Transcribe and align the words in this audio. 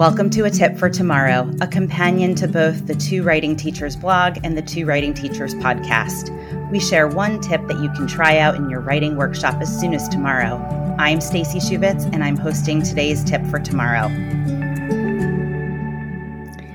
Welcome 0.00 0.30
to 0.30 0.46
A 0.46 0.50
Tip 0.50 0.78
for 0.78 0.88
Tomorrow, 0.88 1.50
a 1.60 1.66
companion 1.66 2.34
to 2.36 2.48
both 2.48 2.86
the 2.86 2.94
Two 2.94 3.22
Writing 3.22 3.54
Teachers 3.54 3.96
blog 3.96 4.38
and 4.42 4.56
the 4.56 4.62
Two 4.62 4.86
Writing 4.86 5.12
Teachers 5.12 5.54
podcast. 5.56 6.30
We 6.70 6.80
share 6.80 7.06
one 7.06 7.38
tip 7.42 7.66
that 7.68 7.78
you 7.80 7.90
can 7.90 8.06
try 8.06 8.38
out 8.38 8.54
in 8.54 8.70
your 8.70 8.80
writing 8.80 9.16
workshop 9.16 9.60
as 9.60 9.78
soon 9.78 9.92
as 9.92 10.08
tomorrow. 10.08 10.56
I'm 10.98 11.20
Stacey 11.20 11.58
Shubitz 11.58 12.10
and 12.14 12.24
I'm 12.24 12.38
hosting 12.38 12.82
today's 12.82 13.22
tip 13.22 13.44
for 13.48 13.58
tomorrow. 13.58 14.08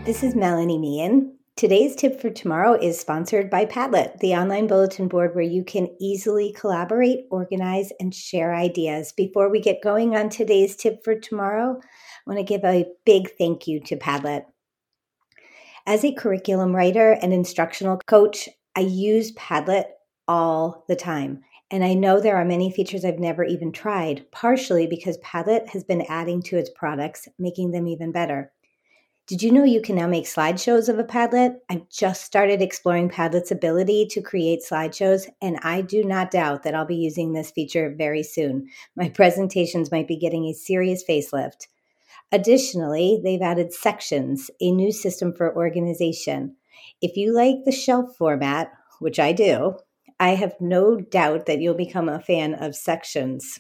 This 0.06 0.22
is 0.22 0.36
Melanie 0.36 0.78
Meehan. 0.78 1.36
Today's 1.58 1.96
tip 1.96 2.20
for 2.20 2.30
tomorrow 2.30 2.74
is 2.74 3.00
sponsored 3.00 3.50
by 3.50 3.64
Padlet, 3.64 4.20
the 4.20 4.34
online 4.34 4.68
bulletin 4.68 5.08
board 5.08 5.34
where 5.34 5.42
you 5.42 5.64
can 5.64 5.88
easily 6.02 6.52
collaborate, 6.52 7.28
organize, 7.32 7.94
and 7.98 8.14
share 8.14 8.54
ideas. 8.54 9.14
Before 9.14 9.50
we 9.50 9.62
get 9.62 9.82
going 9.82 10.18
on 10.18 10.28
today's 10.28 10.76
tip 10.76 11.02
for 11.02 11.18
tomorrow, 11.18 11.80
I 11.80 12.30
want 12.30 12.40
to 12.40 12.44
give 12.44 12.66
a 12.66 12.88
big 13.06 13.30
thank 13.38 13.68
you 13.68 13.80
to 13.86 13.96
Padlet. 13.96 14.44
As 15.88 16.04
a 16.04 16.14
curriculum 16.14 16.76
writer 16.76 17.14
and 17.22 17.32
instructional 17.32 18.02
coach, 18.06 18.50
I 18.76 18.82
use 18.82 19.32
Padlet 19.32 19.86
all 20.28 20.84
the 20.90 20.96
time. 20.98 21.42
And 21.72 21.86
I 21.86 21.94
know 21.94 22.20
there 22.20 22.36
are 22.36 22.44
many 22.44 22.70
features 22.70 23.06
I've 23.06 23.18
never 23.18 23.46
even 23.46 23.72
tried, 23.72 24.30
partially 24.30 24.88
because 24.88 25.18
Padlet 25.20 25.70
has 25.70 25.86
been 25.86 26.06
adding 26.10 26.42
to 26.44 26.58
its 26.58 26.70
products, 26.76 27.30
making 27.40 27.72
them 27.72 27.88
even 27.88 28.12
better. 28.12 28.52
Did 29.28 29.42
you 29.42 29.52
know 29.52 29.64
you 29.64 29.82
can 29.82 29.96
now 29.96 30.06
make 30.06 30.26
slideshows 30.26 30.88
of 30.88 31.00
a 31.00 31.04
Padlet? 31.04 31.56
I've 31.68 31.90
just 31.90 32.24
started 32.24 32.62
exploring 32.62 33.10
Padlet's 33.10 33.50
ability 33.50 34.06
to 34.12 34.22
create 34.22 34.62
slideshows, 34.62 35.28
and 35.42 35.58
I 35.64 35.82
do 35.82 36.04
not 36.04 36.30
doubt 36.30 36.62
that 36.62 36.76
I'll 36.76 36.86
be 36.86 36.96
using 36.96 37.34
this 37.34 37.50
feature 37.50 37.96
very 37.98 38.22
soon. 38.22 38.68
My 38.96 39.10
presentations 39.10 39.92
might 39.92 40.08
be 40.08 40.16
getting 40.16 40.46
a 40.46 40.54
serious 40.54 41.04
facelift. 41.04 41.66
Additionally, 42.32 43.20
they've 43.24 43.42
added 43.42 43.74
sections, 43.74 44.52
a 44.62 44.72
new 44.72 44.92
system 44.92 45.34
for 45.34 45.56
organization. 45.56 46.56
If 47.02 47.18
you 47.18 47.34
like 47.34 47.66
the 47.66 47.72
shelf 47.72 48.16
format, 48.16 48.72
which 49.00 49.20
I 49.20 49.32
do, 49.32 49.80
I 50.20 50.36
have 50.36 50.54
no 50.60 50.98
doubt 50.98 51.48
that 51.48 51.60
you'll 51.60 51.74
become 51.74 52.10
a 52.10 52.22
fan 52.22 52.54
of 52.54 52.76
sections. 52.76 53.60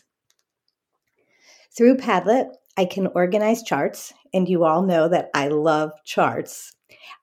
Through 1.75 1.97
Padlet, 1.97 2.51
I 2.77 2.85
can 2.85 3.07
organize 3.15 3.63
charts, 3.63 4.13
and 4.33 4.49
you 4.49 4.65
all 4.65 4.83
know 4.83 5.07
that 5.07 5.29
I 5.33 5.47
love 5.47 5.91
charts. 6.03 6.73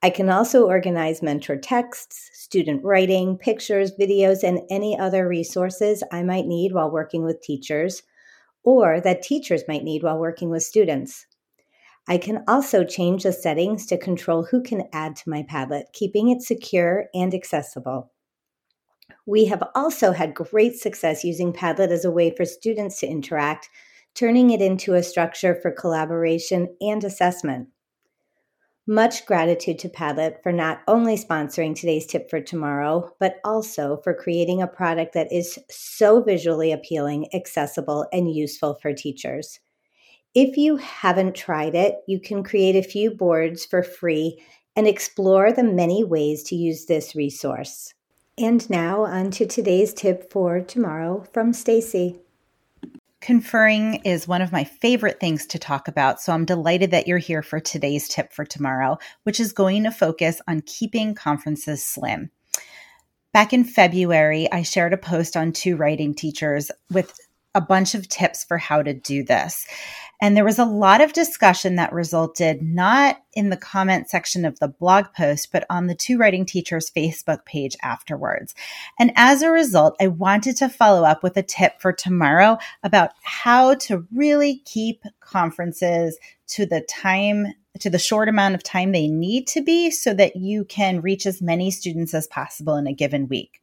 I 0.02 0.10
can 0.10 0.30
also 0.30 0.66
organize 0.66 1.22
mentor 1.22 1.56
texts, 1.56 2.30
student 2.32 2.82
writing, 2.84 3.36
pictures, 3.36 3.92
videos, 3.98 4.42
and 4.42 4.60
any 4.70 4.98
other 4.98 5.28
resources 5.28 6.02
I 6.10 6.22
might 6.22 6.46
need 6.46 6.72
while 6.72 6.90
working 6.90 7.22
with 7.24 7.42
teachers 7.42 8.02
or 8.64 9.00
that 9.00 9.22
teachers 9.22 9.64
might 9.68 9.84
need 9.84 10.02
while 10.02 10.18
working 10.18 10.50
with 10.50 10.62
students. 10.62 11.26
I 12.08 12.18
can 12.18 12.44
also 12.48 12.84
change 12.84 13.22
the 13.22 13.32
settings 13.32 13.86
to 13.86 13.98
control 13.98 14.44
who 14.44 14.62
can 14.62 14.88
add 14.92 15.16
to 15.16 15.30
my 15.30 15.42
Padlet, 15.42 15.92
keeping 15.92 16.30
it 16.30 16.42
secure 16.42 17.06
and 17.14 17.34
accessible. 17.34 18.10
We 19.26 19.44
have 19.46 19.62
also 19.74 20.12
had 20.12 20.34
great 20.34 20.76
success 20.76 21.24
using 21.24 21.52
Padlet 21.52 21.90
as 21.90 22.04
a 22.04 22.10
way 22.10 22.34
for 22.34 22.44
students 22.44 22.98
to 23.00 23.06
interact, 23.06 23.68
turning 24.14 24.50
it 24.50 24.60
into 24.60 24.94
a 24.94 25.02
structure 25.02 25.54
for 25.54 25.70
collaboration 25.70 26.74
and 26.80 27.04
assessment. 27.04 27.68
Much 28.86 29.26
gratitude 29.26 29.78
to 29.78 29.88
Padlet 29.88 30.42
for 30.42 30.50
not 30.50 30.80
only 30.88 31.16
sponsoring 31.16 31.74
today's 31.74 32.06
tip 32.06 32.28
for 32.28 32.40
tomorrow, 32.40 33.14
but 33.20 33.36
also 33.44 33.98
for 34.02 34.12
creating 34.12 34.60
a 34.60 34.66
product 34.66 35.14
that 35.14 35.32
is 35.32 35.58
so 35.70 36.20
visually 36.20 36.72
appealing, 36.72 37.32
accessible, 37.32 38.06
and 38.12 38.34
useful 38.34 38.74
for 38.82 38.92
teachers. 38.92 39.60
If 40.34 40.56
you 40.56 40.76
haven't 40.78 41.36
tried 41.36 41.74
it, 41.74 41.96
you 42.08 42.18
can 42.18 42.42
create 42.42 42.74
a 42.74 42.82
few 42.82 43.10
boards 43.10 43.64
for 43.64 43.82
free 43.82 44.42
and 44.74 44.88
explore 44.88 45.52
the 45.52 45.62
many 45.62 46.02
ways 46.02 46.42
to 46.44 46.56
use 46.56 46.86
this 46.86 47.14
resource. 47.14 47.94
And 48.38 48.68
now 48.70 49.04
on 49.04 49.30
to 49.32 49.46
today's 49.46 49.92
tip 49.92 50.32
for 50.32 50.60
tomorrow 50.60 51.24
from 51.32 51.52
Stacey. 51.52 52.21
Conferring 53.22 54.00
is 54.04 54.26
one 54.26 54.42
of 54.42 54.50
my 54.50 54.64
favorite 54.64 55.20
things 55.20 55.46
to 55.46 55.58
talk 55.58 55.86
about, 55.86 56.20
so 56.20 56.32
I'm 56.32 56.44
delighted 56.44 56.90
that 56.90 57.06
you're 57.06 57.18
here 57.18 57.40
for 57.40 57.60
today's 57.60 58.08
tip 58.08 58.32
for 58.32 58.44
tomorrow, 58.44 58.98
which 59.22 59.38
is 59.38 59.52
going 59.52 59.84
to 59.84 59.92
focus 59.92 60.40
on 60.48 60.60
keeping 60.62 61.14
conferences 61.14 61.84
slim. 61.84 62.32
Back 63.32 63.52
in 63.52 63.62
February, 63.62 64.50
I 64.50 64.62
shared 64.62 64.92
a 64.92 64.96
post 64.96 65.36
on 65.36 65.52
two 65.52 65.76
writing 65.76 66.16
teachers 66.16 66.72
with 66.90 67.16
a 67.54 67.60
bunch 67.60 67.94
of 67.94 68.08
tips 68.08 68.42
for 68.42 68.58
how 68.58 68.82
to 68.82 68.92
do 68.92 69.22
this. 69.22 69.68
And 70.22 70.36
there 70.36 70.44
was 70.44 70.60
a 70.60 70.64
lot 70.64 71.00
of 71.00 71.12
discussion 71.12 71.74
that 71.74 71.92
resulted 71.92 72.62
not 72.62 73.20
in 73.34 73.50
the 73.50 73.56
comment 73.56 74.08
section 74.08 74.44
of 74.44 74.56
the 74.60 74.68
blog 74.68 75.06
post, 75.16 75.50
but 75.50 75.66
on 75.68 75.88
the 75.88 75.96
Two 75.96 76.16
Writing 76.16 76.46
Teachers 76.46 76.92
Facebook 76.96 77.44
page 77.44 77.76
afterwards. 77.82 78.54
And 79.00 79.12
as 79.16 79.42
a 79.42 79.50
result, 79.50 79.96
I 80.00 80.06
wanted 80.06 80.56
to 80.58 80.68
follow 80.68 81.02
up 81.02 81.24
with 81.24 81.36
a 81.36 81.42
tip 81.42 81.80
for 81.80 81.92
tomorrow 81.92 82.56
about 82.84 83.10
how 83.24 83.74
to 83.74 84.06
really 84.14 84.62
keep 84.64 85.02
conferences 85.18 86.16
to 86.50 86.66
the 86.66 86.82
time 86.82 87.48
to 87.80 87.90
the 87.90 87.98
short 87.98 88.28
amount 88.28 88.54
of 88.54 88.62
time 88.62 88.92
they 88.92 89.08
need 89.08 89.48
to 89.48 89.60
be 89.60 89.90
so 89.90 90.14
that 90.14 90.36
you 90.36 90.64
can 90.66 91.00
reach 91.00 91.26
as 91.26 91.42
many 91.42 91.68
students 91.72 92.14
as 92.14 92.28
possible 92.28 92.76
in 92.76 92.86
a 92.86 92.92
given 92.92 93.26
week. 93.26 93.60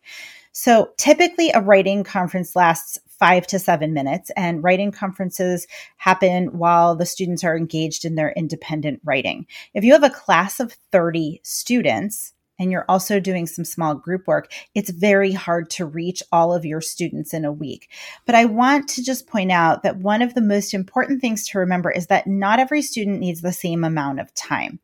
So 0.52 0.90
typically 0.98 1.52
a 1.52 1.62
writing 1.62 2.04
conference 2.04 2.54
lasts 2.56 3.00
five 3.20 3.46
to 3.48 3.60
seven 3.60 3.94
minutes, 3.94 4.32
and 4.36 4.64
writing 4.64 4.92
conferences 4.92 5.68
happen 5.98 6.58
while 6.58 6.96
the 6.96 7.06
students 7.06 7.44
are 7.44 7.58
engaged 7.58 8.06
in 8.06 8.16
their 8.16 8.32
independent 8.32 9.02
writing. 9.04 9.46
If 9.74 9.84
you 9.84 9.94
have 9.94 10.04
a 10.04 10.10
class 10.10 10.60
of 10.60 10.74
30 10.92 11.42
students, 11.44 12.34
and 12.60 12.72
you're 12.72 12.86
also 12.90 13.20
doing 13.20 13.48
some 13.48 13.66
small 13.66 13.96
group 13.96 14.28
work, 14.28 14.52
it's 14.76 14.90
very 14.90 15.32
hard 15.32 15.70
to 15.72 15.86
reach 15.86 16.22
all 16.32 16.54
of 16.54 16.66
your 16.66 16.82
students 16.82 17.34
in 17.34 17.46
a 17.46 17.54
week. 17.54 17.90
But 18.26 18.36
I 18.36 18.46
want 18.46 18.90
to 18.90 19.04
just 19.04 19.28
point 19.28 19.52
out 19.52 19.84
that 19.84 19.98
one 19.98 20.22
of 20.22 20.34
the 20.34 20.42
most 20.42 20.74
important 20.74 21.22
things 21.22 21.48
to 21.48 21.60
remember 21.60 21.90
is 21.90 22.08
that 22.08 22.28
not 22.28 22.60
every 22.60 22.82
student 22.82 23.20
needs 23.20 23.42
the 23.42 23.54
same 23.54 23.84
amount 23.84 24.20
of 24.20 24.34
time. 24.36 24.80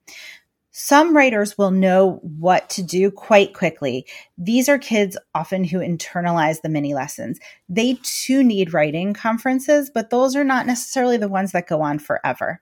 Some 0.77 1.15
writers 1.15 1.57
will 1.57 1.71
know 1.71 2.19
what 2.21 2.69
to 2.71 2.83
do 2.83 3.09
quite 3.09 3.53
quickly. 3.53 4.05
These 4.37 4.67
are 4.67 4.77
kids 4.77 5.15
often 5.33 5.63
who 5.63 5.79
internalize 5.79 6.61
the 6.61 6.67
mini 6.67 6.93
lessons. 6.93 7.39
They 7.69 7.97
too 8.03 8.43
need 8.43 8.73
writing 8.73 9.13
conferences, 9.13 9.89
but 9.89 10.09
those 10.09 10.35
are 10.35 10.43
not 10.43 10.65
necessarily 10.67 11.15
the 11.15 11.29
ones 11.29 11.53
that 11.53 11.69
go 11.69 11.81
on 11.81 11.97
forever. 11.99 12.61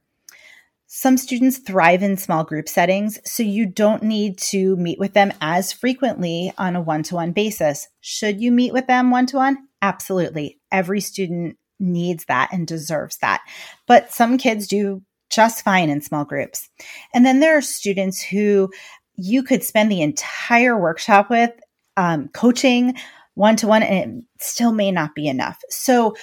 Some 0.85 1.17
students 1.17 1.57
thrive 1.57 2.03
in 2.03 2.15
small 2.17 2.43
group 2.43 2.69
settings, 2.69 3.17
so 3.25 3.41
you 3.41 3.65
don't 3.65 4.03
need 4.03 4.37
to 4.37 4.75
meet 4.75 4.99
with 4.99 5.13
them 5.13 5.33
as 5.41 5.73
frequently 5.73 6.53
on 6.55 6.75
a 6.75 6.81
one 6.81 7.01
to 7.01 7.15
one 7.15 7.31
basis. 7.31 7.87
Should 8.01 8.39
you 8.39 8.51
meet 8.51 8.73
with 8.73 8.85
them 8.85 9.09
one 9.09 9.25
to 9.25 9.37
one? 9.37 9.57
Absolutely. 9.81 10.59
Every 10.71 11.01
student 11.01 11.57
needs 11.79 12.25
that 12.25 12.49
and 12.53 12.67
deserves 12.67 13.17
that. 13.17 13.41
But 13.87 14.13
some 14.13 14.37
kids 14.37 14.67
do 14.67 15.01
just 15.33 15.63
fine 15.63 15.89
in 15.89 16.01
small 16.01 16.25
groups. 16.25 16.69
And 17.13 17.25
then 17.25 17.39
there 17.39 17.57
are 17.57 17.61
students 17.61 18.21
who 18.21 18.71
you 19.15 19.43
could 19.43 19.63
spend 19.63 19.91
the 19.91 20.01
entire 20.01 20.79
workshop 20.79 21.29
with 21.29 21.51
um, 21.97 22.29
coaching 22.29 22.95
one 23.35 23.55
to 23.57 23.67
one, 23.67 23.83
and 23.83 24.19
it 24.19 24.43
still 24.43 24.71
may 24.71 24.91
not 24.91 25.15
be 25.15 25.27
enough. 25.27 25.59
So 25.69 26.15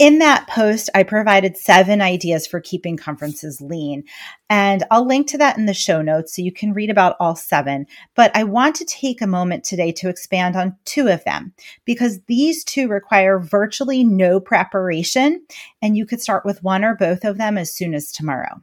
in 0.00 0.18
that 0.20 0.48
post, 0.48 0.88
I 0.94 1.02
provided 1.02 1.58
seven 1.58 2.00
ideas 2.00 2.46
for 2.46 2.58
keeping 2.58 2.96
conferences 2.96 3.60
lean. 3.60 4.04
And 4.48 4.82
I'll 4.90 5.06
link 5.06 5.26
to 5.28 5.38
that 5.38 5.58
in 5.58 5.66
the 5.66 5.74
show 5.74 6.00
notes 6.00 6.34
so 6.34 6.40
you 6.40 6.52
can 6.52 6.72
read 6.72 6.88
about 6.88 7.16
all 7.20 7.36
seven. 7.36 7.86
But 8.16 8.34
I 8.34 8.44
want 8.44 8.76
to 8.76 8.86
take 8.86 9.20
a 9.20 9.26
moment 9.26 9.62
today 9.62 9.92
to 9.92 10.08
expand 10.08 10.56
on 10.56 10.74
two 10.86 11.08
of 11.08 11.22
them 11.24 11.52
because 11.84 12.18
these 12.28 12.64
two 12.64 12.88
require 12.88 13.38
virtually 13.38 14.02
no 14.02 14.40
preparation. 14.40 15.44
And 15.82 15.98
you 15.98 16.06
could 16.06 16.22
start 16.22 16.46
with 16.46 16.62
one 16.62 16.82
or 16.82 16.96
both 16.96 17.22
of 17.22 17.36
them 17.36 17.58
as 17.58 17.76
soon 17.76 17.92
as 17.92 18.10
tomorrow. 18.10 18.62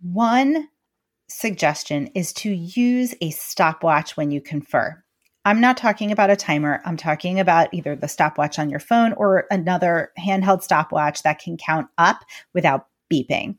One 0.00 0.70
suggestion 1.28 2.06
is 2.14 2.32
to 2.32 2.50
use 2.50 3.14
a 3.20 3.28
stopwatch 3.28 4.16
when 4.16 4.30
you 4.30 4.40
confer. 4.40 5.03
I'm 5.44 5.60
not 5.60 5.76
talking 5.76 6.10
about 6.10 6.30
a 6.30 6.36
timer. 6.36 6.80
I'm 6.84 6.96
talking 6.96 7.38
about 7.38 7.72
either 7.72 7.94
the 7.96 8.08
stopwatch 8.08 8.58
on 8.58 8.70
your 8.70 8.80
phone 8.80 9.12
or 9.14 9.46
another 9.50 10.12
handheld 10.18 10.62
stopwatch 10.62 11.22
that 11.22 11.38
can 11.38 11.56
count 11.56 11.88
up 11.98 12.24
without 12.54 12.86
beeping. 13.12 13.56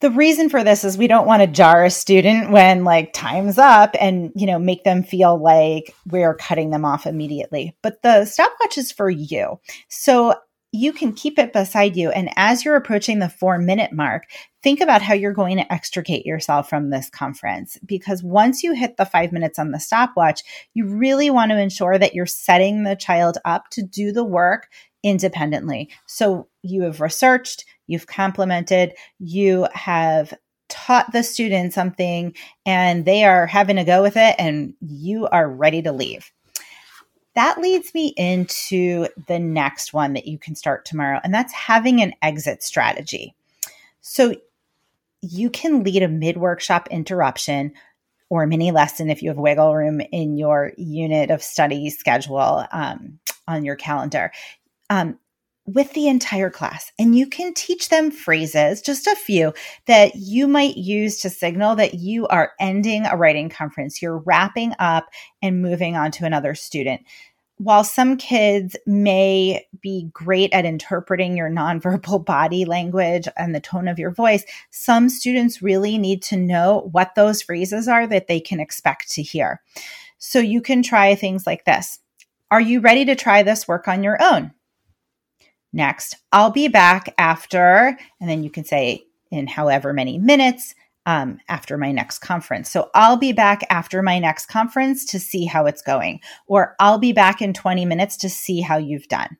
The 0.00 0.10
reason 0.10 0.48
for 0.48 0.64
this 0.64 0.82
is 0.82 0.98
we 0.98 1.06
don't 1.06 1.28
want 1.28 1.42
to 1.42 1.46
jar 1.46 1.84
a 1.84 1.90
student 1.90 2.50
when 2.50 2.82
like 2.82 3.12
time's 3.12 3.56
up 3.56 3.94
and, 4.00 4.32
you 4.34 4.46
know, 4.46 4.58
make 4.58 4.82
them 4.82 5.04
feel 5.04 5.40
like 5.40 5.94
we're 6.06 6.34
cutting 6.34 6.70
them 6.70 6.84
off 6.84 7.06
immediately. 7.06 7.76
But 7.82 8.02
the 8.02 8.24
stopwatch 8.24 8.78
is 8.78 8.90
for 8.90 9.08
you. 9.08 9.60
So 9.88 10.34
you 10.72 10.92
can 10.92 11.12
keep 11.12 11.38
it 11.38 11.52
beside 11.52 11.96
you. 11.96 12.10
And 12.10 12.30
as 12.36 12.64
you're 12.64 12.76
approaching 12.76 13.18
the 13.18 13.28
four 13.28 13.58
minute 13.58 13.92
mark, 13.92 14.24
think 14.62 14.80
about 14.80 15.02
how 15.02 15.12
you're 15.12 15.34
going 15.34 15.58
to 15.58 15.72
extricate 15.72 16.24
yourself 16.24 16.68
from 16.68 16.88
this 16.88 17.10
conference. 17.10 17.78
Because 17.84 18.22
once 18.22 18.62
you 18.62 18.72
hit 18.74 18.96
the 18.96 19.04
five 19.04 19.32
minutes 19.32 19.58
on 19.58 19.70
the 19.70 19.78
stopwatch, 19.78 20.40
you 20.72 20.86
really 20.86 21.28
want 21.28 21.50
to 21.50 21.60
ensure 21.60 21.98
that 21.98 22.14
you're 22.14 22.24
setting 22.24 22.84
the 22.84 22.96
child 22.96 23.36
up 23.44 23.68
to 23.72 23.82
do 23.82 24.12
the 24.12 24.24
work 24.24 24.68
independently. 25.02 25.90
So 26.06 26.48
you 26.62 26.82
have 26.82 27.02
researched, 27.02 27.66
you've 27.86 28.06
complimented, 28.06 28.94
you 29.18 29.68
have 29.74 30.32
taught 30.70 31.12
the 31.12 31.22
student 31.22 31.74
something 31.74 32.34
and 32.64 33.04
they 33.04 33.24
are 33.24 33.46
having 33.46 33.76
a 33.76 33.84
go 33.84 34.00
with 34.00 34.16
it 34.16 34.34
and 34.38 34.72
you 34.80 35.26
are 35.26 35.46
ready 35.46 35.82
to 35.82 35.92
leave. 35.92 36.32
That 37.34 37.60
leads 37.60 37.94
me 37.94 38.08
into 38.16 39.08
the 39.26 39.38
next 39.38 39.92
one 39.94 40.12
that 40.14 40.26
you 40.26 40.38
can 40.38 40.54
start 40.54 40.84
tomorrow, 40.84 41.20
and 41.22 41.32
that's 41.32 41.52
having 41.52 42.02
an 42.02 42.12
exit 42.20 42.62
strategy. 42.62 43.34
So 44.00 44.34
you 45.22 45.50
can 45.50 45.82
lead 45.84 46.02
a 46.02 46.08
mid 46.08 46.36
workshop 46.36 46.88
interruption 46.90 47.72
or 48.28 48.46
mini 48.46 48.70
lesson 48.70 49.10
if 49.10 49.22
you 49.22 49.28
have 49.28 49.38
wiggle 49.38 49.74
room 49.74 50.00
in 50.10 50.36
your 50.36 50.72
unit 50.76 51.30
of 51.30 51.42
study 51.42 51.90
schedule 51.90 52.66
um, 52.72 53.18
on 53.46 53.64
your 53.64 53.76
calendar 53.76 54.32
um, 54.90 55.18
with 55.64 55.92
the 55.92 56.08
entire 56.08 56.50
class. 56.50 56.92
And 56.98 57.16
you 57.16 57.26
can 57.26 57.54
teach 57.54 57.88
them 57.88 58.10
phrases, 58.10 58.82
just 58.82 59.06
a 59.06 59.14
few 59.14 59.52
that 59.86 60.16
you 60.16 60.48
might 60.48 60.76
use 60.76 61.20
to 61.20 61.30
signal 61.30 61.76
that 61.76 61.94
you 61.94 62.26
are 62.28 62.52
ending 62.58 63.06
a 63.06 63.16
writing 63.16 63.48
conference, 63.48 64.02
you're 64.02 64.18
wrapping 64.18 64.74
up 64.78 65.06
and 65.40 65.62
moving 65.62 65.96
on 65.96 66.10
to 66.12 66.24
another 66.24 66.54
student 66.54 67.02
while 67.62 67.84
some 67.84 68.16
kids 68.16 68.76
may 68.86 69.64
be 69.80 70.08
great 70.12 70.52
at 70.52 70.64
interpreting 70.64 71.36
your 71.36 71.48
nonverbal 71.48 72.24
body 72.24 72.64
language 72.64 73.28
and 73.36 73.54
the 73.54 73.60
tone 73.60 73.86
of 73.86 74.00
your 74.00 74.10
voice, 74.10 74.44
some 74.70 75.08
students 75.08 75.62
really 75.62 75.96
need 75.96 76.22
to 76.22 76.36
know 76.36 76.88
what 76.90 77.14
those 77.14 77.42
phrases 77.42 77.86
are 77.86 78.06
that 78.06 78.26
they 78.26 78.40
can 78.40 78.58
expect 78.58 79.10
to 79.12 79.22
hear. 79.22 79.60
So 80.18 80.40
you 80.40 80.60
can 80.60 80.82
try 80.82 81.14
things 81.14 81.46
like 81.46 81.64
this 81.64 82.00
Are 82.50 82.60
you 82.60 82.80
ready 82.80 83.04
to 83.04 83.14
try 83.14 83.42
this 83.42 83.68
work 83.68 83.86
on 83.86 84.02
your 84.02 84.20
own? 84.20 84.52
Next, 85.72 86.16
I'll 86.32 86.50
be 86.50 86.68
back 86.68 87.14
after, 87.18 87.96
and 88.20 88.28
then 88.28 88.42
you 88.42 88.50
can 88.50 88.64
say 88.64 89.04
in 89.30 89.46
however 89.46 89.92
many 89.92 90.18
minutes 90.18 90.74
um, 91.06 91.38
after 91.48 91.78
my 91.78 91.90
next 91.90 92.18
conference. 92.18 92.70
So 92.70 92.90
I'll 92.94 93.16
be 93.16 93.32
back 93.32 93.62
after 93.70 94.02
my 94.02 94.18
next 94.18 94.46
conference 94.46 95.04
to 95.06 95.18
see 95.18 95.46
how 95.46 95.66
it's 95.66 95.82
going, 95.82 96.20
or 96.46 96.76
I'll 96.78 96.98
be 96.98 97.12
back 97.12 97.42
in 97.42 97.52
20 97.52 97.84
minutes 97.86 98.16
to 98.18 98.28
see 98.28 98.60
how 98.60 98.76
you've 98.76 99.08
done. 99.08 99.38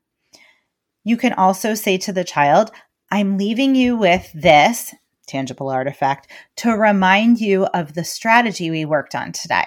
You 1.04 1.16
can 1.16 1.32
also 1.34 1.74
say 1.74 1.98
to 1.98 2.12
the 2.12 2.24
child, 2.24 2.70
I'm 3.10 3.36
leaving 3.36 3.74
you 3.74 3.96
with 3.96 4.30
this 4.34 4.94
tangible 5.26 5.68
artifact 5.68 6.30
to 6.56 6.72
remind 6.72 7.40
you 7.40 7.64
of 7.66 7.94
the 7.94 8.04
strategy 8.04 8.70
we 8.70 8.84
worked 8.84 9.14
on 9.14 9.32
today. 9.32 9.66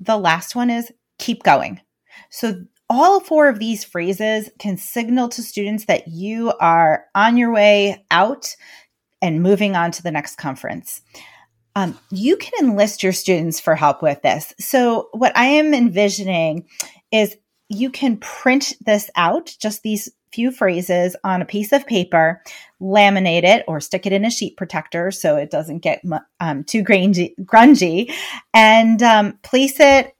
The 0.00 0.16
last 0.16 0.56
one 0.56 0.70
is 0.70 0.92
keep 1.18 1.42
going. 1.42 1.80
So 2.30 2.64
all 2.94 3.20
four 3.20 3.48
of 3.48 3.58
these 3.58 3.84
phrases 3.84 4.48
can 4.58 4.76
signal 4.76 5.28
to 5.30 5.42
students 5.42 5.86
that 5.86 6.08
you 6.08 6.52
are 6.60 7.06
on 7.14 7.36
your 7.36 7.52
way 7.52 8.04
out 8.10 8.54
and 9.20 9.42
moving 9.42 9.74
on 9.74 9.90
to 9.90 10.02
the 10.02 10.10
next 10.10 10.36
conference. 10.36 11.02
Um, 11.74 11.98
you 12.10 12.36
can 12.36 12.52
enlist 12.60 13.02
your 13.02 13.12
students 13.12 13.58
for 13.58 13.74
help 13.74 14.00
with 14.00 14.22
this. 14.22 14.54
So, 14.60 15.08
what 15.12 15.36
I 15.36 15.46
am 15.46 15.74
envisioning 15.74 16.68
is 17.10 17.36
you 17.68 17.90
can 17.90 18.18
print 18.18 18.74
this 18.84 19.10
out, 19.16 19.54
just 19.58 19.82
these 19.82 20.08
few 20.32 20.52
phrases 20.52 21.16
on 21.24 21.42
a 21.42 21.46
piece 21.46 21.72
of 21.72 21.86
paper, 21.86 22.42
laminate 22.80 23.44
it 23.44 23.64
or 23.66 23.80
stick 23.80 24.04
it 24.06 24.12
in 24.12 24.24
a 24.24 24.30
sheet 24.30 24.56
protector 24.56 25.10
so 25.10 25.36
it 25.36 25.50
doesn't 25.50 25.78
get 25.78 26.02
um, 26.40 26.64
too 26.64 26.84
grungy, 26.84 27.34
grungy 27.42 28.12
and 28.52 29.02
um, 29.02 29.38
place 29.42 29.80
it 29.80 30.13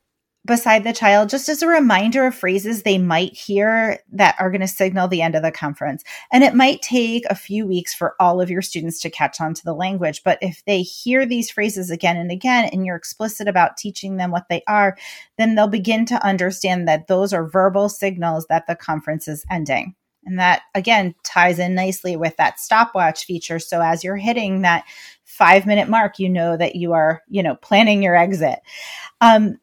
beside 0.46 0.84
the 0.84 0.92
child 0.92 1.30
just 1.30 1.48
as 1.48 1.62
a 1.62 1.66
reminder 1.66 2.26
of 2.26 2.34
phrases 2.34 2.82
they 2.82 2.98
might 2.98 3.34
hear 3.34 3.98
that 4.12 4.36
are 4.38 4.50
going 4.50 4.60
to 4.60 4.68
signal 4.68 5.08
the 5.08 5.22
end 5.22 5.34
of 5.34 5.42
the 5.42 5.50
conference. 5.50 6.04
And 6.32 6.44
it 6.44 6.54
might 6.54 6.82
take 6.82 7.24
a 7.26 7.34
few 7.34 7.66
weeks 7.66 7.94
for 7.94 8.14
all 8.20 8.40
of 8.40 8.50
your 8.50 8.62
students 8.62 9.00
to 9.00 9.10
catch 9.10 9.40
on 9.40 9.54
to 9.54 9.64
the 9.64 9.74
language. 9.74 10.22
But 10.22 10.38
if 10.42 10.62
they 10.66 10.82
hear 10.82 11.24
these 11.24 11.50
phrases 11.50 11.90
again 11.90 12.16
and 12.16 12.30
again, 12.30 12.68
and 12.72 12.84
you're 12.84 12.96
explicit 12.96 13.48
about 13.48 13.76
teaching 13.76 14.16
them 14.16 14.30
what 14.30 14.48
they 14.50 14.62
are, 14.68 14.96
then 15.38 15.54
they'll 15.54 15.66
begin 15.66 16.04
to 16.06 16.26
understand 16.26 16.86
that 16.88 17.06
those 17.06 17.32
are 17.32 17.48
verbal 17.48 17.88
signals 17.88 18.46
that 18.48 18.66
the 18.66 18.76
conference 18.76 19.26
is 19.28 19.46
ending. 19.50 19.94
And 20.26 20.38
that 20.38 20.62
again 20.74 21.14
ties 21.22 21.58
in 21.58 21.74
nicely 21.74 22.16
with 22.16 22.36
that 22.38 22.58
stopwatch 22.58 23.26
feature. 23.26 23.58
So 23.58 23.82
as 23.82 24.02
you're 24.02 24.16
hitting 24.16 24.62
that 24.62 24.84
five 25.24 25.66
minute 25.66 25.88
mark, 25.88 26.18
you 26.18 26.28
know 26.28 26.56
that 26.56 26.76
you 26.76 26.92
are, 26.92 27.22
you 27.28 27.42
know, 27.42 27.56
planning 27.56 28.02
your 28.02 28.16
exit. 28.16 28.60
Um, 29.20 29.58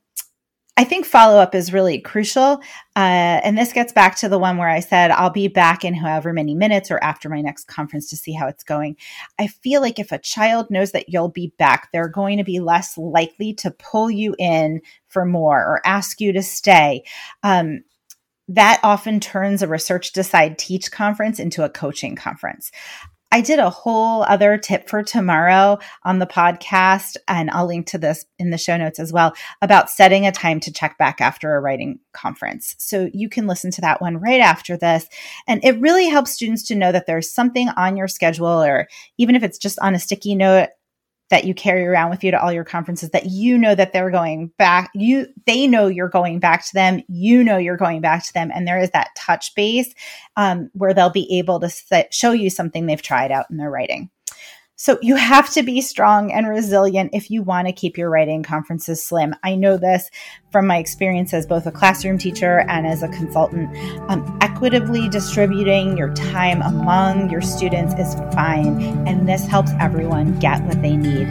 I 0.81 0.83
think 0.83 1.05
follow 1.05 1.37
up 1.37 1.53
is 1.53 1.71
really 1.71 1.99
crucial. 1.99 2.59
Uh, 2.95 3.37
and 3.43 3.55
this 3.55 3.71
gets 3.71 3.93
back 3.93 4.15
to 4.15 4.27
the 4.27 4.39
one 4.39 4.57
where 4.57 4.67
I 4.67 4.79
said, 4.79 5.11
I'll 5.11 5.29
be 5.29 5.47
back 5.47 5.85
in 5.85 5.93
however 5.93 6.33
many 6.33 6.55
minutes 6.55 6.89
or 6.89 6.97
after 7.03 7.29
my 7.29 7.39
next 7.39 7.65
conference 7.65 8.09
to 8.09 8.17
see 8.17 8.31
how 8.31 8.47
it's 8.47 8.63
going. 8.63 8.97
I 9.37 9.45
feel 9.45 9.81
like 9.81 9.99
if 9.99 10.11
a 10.11 10.17
child 10.17 10.71
knows 10.71 10.91
that 10.93 11.07
you'll 11.07 11.29
be 11.29 11.53
back, 11.59 11.89
they're 11.93 12.07
going 12.07 12.39
to 12.39 12.43
be 12.43 12.59
less 12.59 12.97
likely 12.97 13.53
to 13.59 13.69
pull 13.69 14.09
you 14.09 14.33
in 14.39 14.81
for 15.07 15.23
more 15.23 15.59
or 15.59 15.81
ask 15.85 16.19
you 16.19 16.33
to 16.33 16.41
stay. 16.41 17.03
Um, 17.43 17.83
that 18.47 18.79
often 18.81 19.19
turns 19.19 19.61
a 19.61 19.67
research 19.67 20.13
decide 20.13 20.57
teach 20.57 20.91
conference 20.91 21.39
into 21.39 21.63
a 21.63 21.69
coaching 21.69 22.15
conference. 22.15 22.71
I 23.33 23.39
did 23.41 23.59
a 23.59 23.69
whole 23.69 24.23
other 24.23 24.57
tip 24.57 24.89
for 24.89 25.03
tomorrow 25.03 25.79
on 26.03 26.19
the 26.19 26.25
podcast, 26.25 27.15
and 27.29 27.49
I'll 27.49 27.65
link 27.65 27.87
to 27.87 27.97
this 27.97 28.25
in 28.37 28.49
the 28.49 28.57
show 28.57 28.75
notes 28.75 28.99
as 28.99 29.13
well 29.13 29.33
about 29.61 29.89
setting 29.89 30.27
a 30.27 30.33
time 30.33 30.59
to 30.59 30.73
check 30.73 30.97
back 30.97 31.21
after 31.21 31.55
a 31.55 31.61
writing 31.61 31.99
conference. 32.11 32.75
So 32.77 33.09
you 33.13 33.29
can 33.29 33.47
listen 33.47 33.71
to 33.71 33.81
that 33.81 34.01
one 34.01 34.17
right 34.17 34.41
after 34.41 34.75
this. 34.75 35.07
And 35.47 35.63
it 35.63 35.79
really 35.79 36.07
helps 36.09 36.31
students 36.31 36.63
to 36.63 36.75
know 36.75 36.91
that 36.91 37.05
there's 37.05 37.31
something 37.31 37.69
on 37.69 37.95
your 37.95 38.09
schedule, 38.09 38.47
or 38.47 38.89
even 39.17 39.35
if 39.35 39.43
it's 39.43 39.57
just 39.57 39.79
on 39.79 39.95
a 39.95 39.99
sticky 39.99 40.35
note 40.35 40.69
that 41.31 41.45
you 41.45 41.53
carry 41.53 41.85
around 41.85 42.11
with 42.11 42.23
you 42.23 42.31
to 42.31 42.41
all 42.41 42.53
your 42.53 42.63
conferences 42.63 43.09
that 43.09 43.25
you 43.25 43.57
know 43.57 43.73
that 43.73 43.91
they're 43.93 44.11
going 44.11 44.51
back 44.57 44.91
you 44.93 45.27
they 45.45 45.67
know 45.67 45.87
you're 45.87 46.09
going 46.09 46.39
back 46.39 46.65
to 46.67 46.73
them. 46.73 47.01
You 47.07 47.43
know 47.43 47.57
you're 47.57 47.77
going 47.77 48.01
back 48.01 48.25
to 48.25 48.33
them. 48.33 48.51
And 48.53 48.67
there 48.67 48.79
is 48.79 48.91
that 48.91 49.09
touch 49.17 49.55
base 49.55 49.93
um, 50.35 50.69
where 50.73 50.93
they'll 50.93 51.09
be 51.09 51.37
able 51.37 51.59
to 51.59 51.69
set, 51.69 52.13
show 52.13 52.31
you 52.31 52.49
something 52.49 52.85
they've 52.85 53.01
tried 53.01 53.31
out 53.31 53.49
in 53.49 53.57
their 53.57 53.69
writing 53.69 54.09
so 54.81 54.97
you 55.03 55.15
have 55.15 55.47
to 55.51 55.61
be 55.61 55.79
strong 55.79 56.31
and 56.31 56.49
resilient 56.49 57.11
if 57.13 57.29
you 57.29 57.43
want 57.43 57.67
to 57.67 57.71
keep 57.71 57.99
your 57.99 58.09
writing 58.09 58.41
conferences 58.41 59.03
slim. 59.03 59.35
I 59.43 59.53
know 59.53 59.77
this 59.77 60.09
from 60.51 60.65
my 60.65 60.79
experience 60.79 61.35
as 61.35 61.45
both 61.45 61.67
a 61.67 61.71
classroom 61.71 62.17
teacher 62.17 62.61
and 62.61 62.87
as 62.87 63.03
a 63.03 63.07
consultant. 63.09 63.69
Um, 64.09 64.39
equitably 64.41 65.07
distributing 65.07 65.99
your 65.99 66.11
time 66.15 66.63
among 66.63 67.29
your 67.29 67.41
students 67.41 67.93
is 67.93 68.15
fine, 68.33 68.81
and 69.07 69.29
this 69.29 69.45
helps 69.45 69.69
everyone 69.79 70.39
get 70.39 70.63
what 70.63 70.81
they 70.81 70.97
need. 70.97 71.27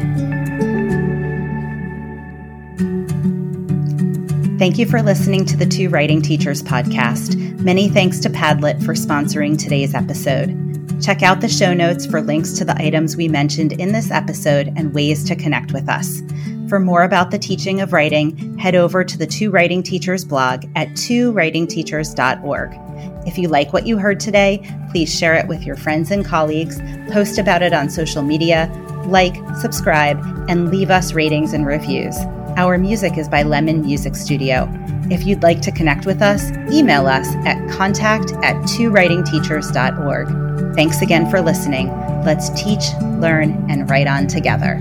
Thank 4.61 4.79
you 4.79 4.87
for 4.87 5.03
listening 5.03 5.45
to 5.47 5.57
the 5.57 5.67
Two 5.67 5.89
Writing 5.89 6.23
Teachers 6.23 6.63
podcast. 6.63 7.35
Many 7.63 7.89
thanks 7.89 8.21
to 8.21 8.31
Padlet 8.31 8.85
for 8.85 8.95
sponsoring 8.95 9.59
today's 9.59 9.93
episode. 9.93 10.71
Check 11.01 11.23
out 11.23 11.41
the 11.41 11.49
show 11.49 11.73
notes 11.73 12.05
for 12.05 12.21
links 12.21 12.53
to 12.53 12.65
the 12.65 12.81
items 12.81 13.17
we 13.17 13.27
mentioned 13.27 13.73
in 13.73 13.93
this 13.93 14.11
episode 14.11 14.73
and 14.77 14.93
ways 14.93 15.25
to 15.25 15.35
connect 15.35 15.73
with 15.73 15.89
us. 15.89 16.23
For 16.69 16.79
more 16.79 17.05
about 17.05 17.31
the 17.31 17.39
teaching 17.39 17.81
of 17.81 17.93
writing, 17.93 18.59
head 18.59 18.75
over 18.75 19.03
to 19.03 19.19
the 19.19 19.27
Two 19.27 19.51
Writing 19.51 19.83
Teachers 19.83 20.25
blog 20.25 20.65
at 20.77 20.89
twowritingteachers.org. 20.91 23.27
If 23.27 23.39
you 23.39 23.49
like 23.49 23.73
what 23.73 23.87
you 23.87 23.99
heard 23.99 24.21
today, 24.21 24.63
please 24.91 25.13
share 25.13 25.35
it 25.35 25.49
with 25.49 25.65
your 25.65 25.77
friends 25.77 26.11
and 26.11 26.25
colleagues, 26.25 26.81
post 27.11 27.39
about 27.39 27.63
it 27.63 27.73
on 27.73 27.89
social 27.89 28.23
media, 28.23 28.71
like, 29.07 29.35
subscribe, 29.59 30.23
and 30.49 30.71
leave 30.71 30.91
us 30.91 31.15
ratings 31.15 31.55
and 31.55 31.67
reviews. 31.67 32.17
Our 32.57 32.79
music 32.79 33.17
is 33.17 33.29
by 33.29 33.43
Lemon 33.43 33.83
Music 33.83 34.15
Studio. 34.15 34.69
If 35.11 35.25
you'd 35.25 35.43
like 35.43 35.61
to 35.63 35.73
connect 35.73 36.07
with 36.07 36.23
us, 36.23 36.51
email 36.73 37.07
us 37.07 37.27
at 37.47 37.69
contact 37.71 38.33
at 38.45 38.55
twowritingteachers.org. 38.65 40.50
Thanks 40.75 41.03
again 41.03 41.31
for 41.31 41.41
listening. 41.41 41.89
Let's 42.25 42.51
teach, 42.51 42.85
learn, 43.03 43.71
and 43.71 43.89
write 43.89 44.07
on 44.07 44.27
together. 44.27 44.79